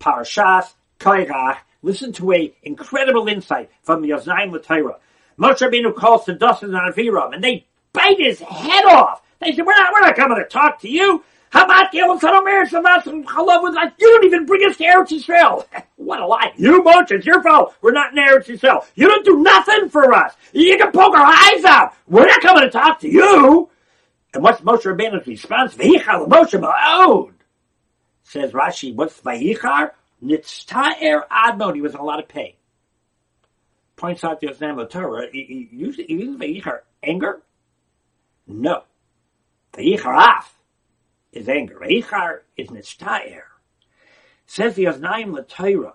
Parshas 0.00 0.72
Koirach. 0.98 1.58
Listen 1.82 2.12
to 2.14 2.32
a 2.32 2.52
incredible 2.62 3.28
insight 3.28 3.70
from 3.82 4.02
Oznaim 4.02 4.52
LaTorah. 4.52 4.96
Moshe 5.38 5.58
Rabbeinu 5.58 5.94
calls 5.94 6.24
to 6.26 6.34
Dosan 6.34 6.74
and 6.76 6.94
Aviram, 6.94 7.34
and 7.34 7.42
they 7.42 7.66
bite 7.92 8.18
his 8.18 8.40
head 8.40 8.84
off. 8.84 9.22
They 9.40 9.52
said, 9.52 9.64
"We're 9.64 9.76
not, 9.76 9.92
we're 9.92 10.00
not 10.00 10.16
coming 10.16 10.36
to 10.38 10.44
talk 10.44 10.80
to 10.80 10.88
you. 10.88 11.24
How 11.50 11.64
about 11.64 11.92
Sadomer 11.92 12.60
and 13.06 13.26
Chalav 13.26 13.62
with 13.62 13.76
us? 13.76 13.92
You 13.98 14.08
don't 14.08 14.24
even 14.24 14.46
bring 14.46 14.68
us 14.70 14.76
to 14.76 14.84
Eretz 14.84 15.08
Yisrael. 15.08 15.66
what 15.96 16.20
a 16.20 16.26
lie. 16.26 16.52
You, 16.56 16.82
Moshe, 16.82 17.10
it's 17.10 17.26
your 17.26 17.42
fault. 17.42 17.74
We're 17.82 17.90
not 17.92 18.12
in 18.12 18.18
Eretz 18.24 18.46
Yisrael. 18.46 18.84
You 18.94 19.08
don't 19.08 19.24
do 19.24 19.42
nothing 19.42 19.88
for 19.88 20.14
us. 20.14 20.32
You 20.52 20.78
can 20.78 20.92
poke 20.92 21.16
our 21.16 21.26
eyes 21.26 21.64
out. 21.64 21.94
We're 22.06 22.26
not 22.26 22.40
coming 22.40 22.62
to 22.62 22.70
talk 22.70 23.00
to 23.00 23.08
you. 23.08 23.68
And 24.32 24.44
what's 24.44 24.60
Moshe 24.60 24.82
Rabbeinu's 24.82 25.26
response? 25.26 25.74
Moshe 25.74 26.60
Ma'od. 26.60 27.32
Says 28.30 28.52
Rashi, 28.52 28.94
what's 28.94 29.20
Vayichar? 29.22 29.90
Nitzta'er 30.24 31.26
Admon. 31.26 31.74
He 31.74 31.80
was 31.80 31.94
in 31.94 32.00
a 32.00 32.04
lot 32.04 32.20
of 32.20 32.28
pain. 32.28 32.52
Points 33.96 34.22
out 34.22 34.38
the 34.38 34.46
Osnam 34.46 34.88
Torah, 34.88 35.26
he 35.32 35.68
uses 35.72 36.06
Vayichar 36.06 36.78
anger? 37.02 37.42
No. 38.46 38.84
Vayichar 39.72 40.16
af 40.16 40.54
is 41.32 41.48
anger. 41.48 41.80
Vayichar 41.80 42.42
is 42.56 42.68
Nitzta'er. 42.68 43.42
Says 44.46 44.76
the 44.76 44.84
Osnaim 44.84 45.48
Torah. 45.48 45.94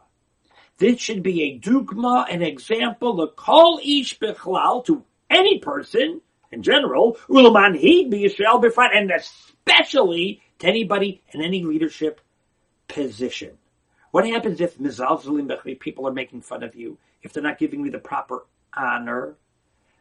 This 0.77 0.99
should 0.99 1.23
be 1.23 1.41
a 1.43 1.57
dugma, 1.57 2.25
an 2.29 2.41
example, 2.41 3.15
the 3.15 3.27
kol 3.29 3.79
ish 3.81 4.19
bichlal, 4.19 4.83
to 4.87 5.05
any 5.29 5.59
person, 5.59 6.19
in 6.51 6.63
general, 6.63 7.17
ulaman 7.29 7.79
be 7.79 8.25
Yisrael 8.25 8.61
befront, 8.61 8.93
and 8.93 9.09
especially 9.09 10.41
to 10.59 10.67
anybody 10.67 11.21
in 11.31 11.41
any 11.41 11.63
leadership 11.63 12.19
position. 12.95 13.57
What 14.11 14.25
happens 14.25 14.61
if 14.61 14.77
people 15.79 16.07
are 16.07 16.13
making 16.13 16.41
fun 16.41 16.63
of 16.63 16.73
you, 16.75 16.97
if 17.21 17.33
they're 17.33 17.43
not 17.43 17.59
giving 17.59 17.83
you 17.83 17.91
the 17.91 17.99
proper 17.99 18.45
honor? 18.75 19.35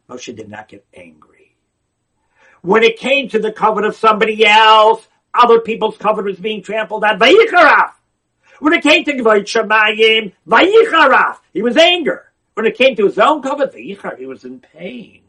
Moshe 0.09 0.35
did 0.37 0.49
not 0.49 0.69
get 0.69 0.87
angry. 0.95 1.57
When 2.63 2.85
it 2.85 2.97
came 2.99 3.29
to 3.31 3.41
the 3.41 3.53
covenant 3.53 3.95
of 3.95 3.99
somebody 3.99 4.47
else, 4.47 5.07
other 5.35 5.61
people's 5.61 5.99
covenant 5.99 6.29
was 6.29 6.39
being 6.39 6.63
trampled 6.63 7.03
on. 7.03 7.19
Vayicharaf. 7.19 7.91
When 8.61 8.73
it 8.73 8.83
came 8.85 9.05
to 9.05 9.13
Gvoit 9.13 9.45
Shemayim, 9.45 10.33
Vayicharaf. 10.49 11.39
He 11.53 11.63
was 11.63 11.77
anger. 11.77 12.31
When 12.55 12.67
it 12.67 12.79
came 12.79 12.95
to 12.97 13.07
his 13.07 13.19
own 13.19 13.43
covenant, 13.43 13.75
Vayichar, 13.75 14.17
he 14.17 14.27
was 14.27 14.45
in 14.45 14.61
pain. 14.61 15.23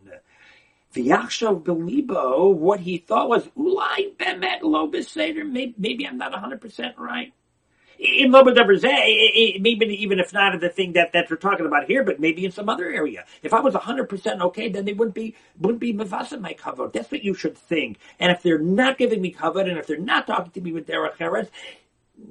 V'yachshav 0.94 1.64
belibo, 1.64 2.54
what 2.54 2.80
he 2.80 3.00
thought 3.00 3.28
was, 3.28 3.48
ulai 3.58 4.16
bemet 4.16 4.62
lo 4.62 4.88
maybe 4.88 6.08
I'm 6.08 6.18
not 6.18 6.32
100% 6.32 6.98
right. 6.98 7.34
In 8.00 8.32
love 8.32 8.46
with 8.46 8.58
Ever 8.58 8.74
maybe 8.74 9.86
even 10.02 10.20
if 10.20 10.34
not 10.34 10.60
the 10.60 10.70
thing 10.70 10.94
that, 10.94 11.14
that 11.14 11.30
we're 11.30 11.38
talking 11.38 11.66
about 11.66 11.86
here, 11.86 12.04
but 12.04 12.20
maybe 12.20 12.46
in 12.46 12.52
some 12.52 12.70
other 12.70 12.90
area. 12.92 13.26
If 13.44 13.54
I 13.54 13.60
was 13.60 13.74
100% 13.74 14.42
okay, 14.42 14.70
then 14.70 14.86
they 14.86 14.94
wouldn't 14.94 15.16
be, 15.16 15.36
wouldn't 15.60 15.80
be 15.80 15.94
mavasa 15.94 16.40
my 16.40 16.54
cover. 16.54 16.90
That's 16.94 17.12
what 17.12 17.24
you 17.24 17.34
should 17.34 17.58
think. 17.58 17.98
And 18.20 18.32
if 18.32 18.44
they're 18.44 18.60
not 18.60 18.98
giving 18.98 19.22
me 19.22 19.32
cover, 19.32 19.62
and 19.62 19.78
if 19.78 19.88
they're 19.88 19.98
not 19.98 20.28
talking 20.28 20.52
to 20.52 20.62
me 20.62 20.72
with 20.72 20.88
Derech 20.88 21.18
Eretz, 21.18 21.50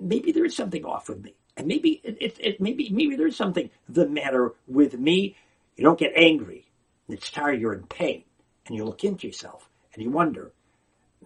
maybe 0.00 0.32
there 0.32 0.44
is 0.44 0.56
something 0.56 0.84
off 0.84 1.08
with 1.08 1.22
me. 1.22 1.34
And 1.56 1.66
maybe 1.66 2.00
it, 2.02 2.18
it, 2.20 2.36
it 2.40 2.60
maybe, 2.60 2.90
maybe 2.90 3.16
there's 3.16 3.36
something 3.36 3.70
the 3.88 4.06
matter 4.08 4.52
with 4.66 4.98
me. 4.98 5.36
You 5.76 5.84
don't 5.84 5.98
get 5.98 6.12
angry. 6.16 6.66
It's 7.08 7.30
tired, 7.30 7.60
you're 7.60 7.74
in 7.74 7.84
pain 7.84 8.24
and 8.66 8.76
you 8.76 8.84
look 8.84 9.04
into 9.04 9.26
yourself 9.26 9.68
and 9.92 10.02
you 10.02 10.10
wonder, 10.10 10.52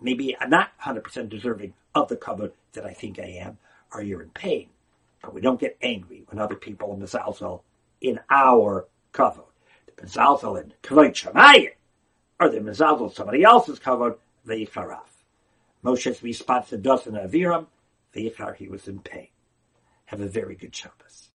maybe 0.01 0.37
I'm 0.39 0.51
not 0.51 0.71
100% 0.83 1.29
deserving 1.29 1.75
of 1.95 2.09
the 2.09 2.17
cover 2.17 2.53
that 2.73 2.85
I 2.85 2.93
think 2.93 3.19
I 3.19 3.41
am, 3.43 3.59
or 3.93 4.03
you're 4.03 4.23
in 4.23 4.31
pain. 4.31 4.69
But 5.23 5.35
we 5.35 5.41
don't 5.41 5.61
get 5.61 5.77
angry 5.83 6.25
when 6.29 6.39
other 6.39 6.55
people 6.55 6.93
are 6.93 6.97
mezalzel 6.97 7.63
in 8.01 8.21
our 8.31 8.87
cover. 9.13 9.43
The 9.87 10.03
mezalzel 10.03 10.63
in 10.63 10.73
kvayt 10.83 11.15
shamayim, 11.15 11.73
or 12.39 12.49
the 12.49 12.61
mezalzel 12.61 13.13
somebody 13.13 13.43
else's 13.43 13.79
cover, 13.79 14.19
veifaraf. 14.47 15.25
Moshe's 15.83 16.23
response 16.23 16.69
to 16.71 16.79
Dosan 16.79 17.15
Aviram, 17.15 17.67
veichar, 18.15 18.57
he 18.57 18.69
was 18.69 18.89
in 18.89 19.01
pain. 19.01 19.29
Have 20.07 20.21
a 20.21 20.27
very 20.27 20.55
good 20.55 20.75
Shabbos. 20.75 21.31